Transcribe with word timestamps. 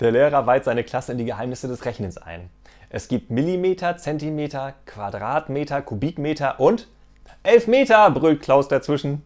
Der 0.00 0.10
Lehrer 0.10 0.46
weiht 0.46 0.64
seine 0.64 0.84
Klasse 0.84 1.12
in 1.12 1.18
die 1.18 1.24
Geheimnisse 1.24 1.68
des 1.68 1.84
Rechnens 1.84 2.18
ein. 2.18 2.50
Es 2.90 3.08
gibt 3.08 3.30
Millimeter, 3.30 3.96
Zentimeter, 3.96 4.74
Quadratmeter, 4.84 5.82
Kubikmeter 5.82 6.60
und 6.60 6.88
Elfmeter, 7.42 8.10
brüllt 8.10 8.42
Klaus 8.42 8.68
dazwischen. 8.68 9.22